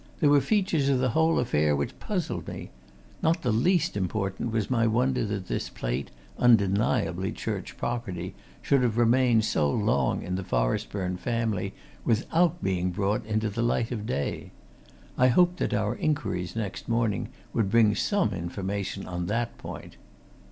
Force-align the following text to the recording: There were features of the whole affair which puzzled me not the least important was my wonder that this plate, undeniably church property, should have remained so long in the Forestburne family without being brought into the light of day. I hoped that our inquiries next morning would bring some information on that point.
There 0.19 0.31
were 0.31 0.41
features 0.41 0.89
of 0.89 0.97
the 0.97 1.11
whole 1.11 1.37
affair 1.37 1.75
which 1.75 1.99
puzzled 1.99 2.47
me 2.47 2.71
not 3.21 3.43
the 3.43 3.51
least 3.51 3.95
important 3.95 4.51
was 4.51 4.67
my 4.67 4.87
wonder 4.87 5.23
that 5.25 5.45
this 5.47 5.69
plate, 5.69 6.09
undeniably 6.39 7.31
church 7.31 7.77
property, 7.77 8.33
should 8.63 8.81
have 8.81 8.97
remained 8.97 9.45
so 9.45 9.69
long 9.69 10.23
in 10.23 10.33
the 10.37 10.43
Forestburne 10.43 11.17
family 11.17 11.75
without 12.03 12.63
being 12.63 12.89
brought 12.89 13.23
into 13.27 13.47
the 13.47 13.61
light 13.61 13.91
of 13.91 14.07
day. 14.07 14.49
I 15.19 15.27
hoped 15.27 15.57
that 15.57 15.71
our 15.71 15.93
inquiries 15.95 16.55
next 16.55 16.89
morning 16.89 17.29
would 17.53 17.69
bring 17.69 17.93
some 17.93 18.31
information 18.33 19.05
on 19.05 19.27
that 19.27 19.55
point. 19.59 19.97